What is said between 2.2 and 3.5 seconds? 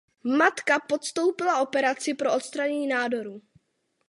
odstranění nádoru.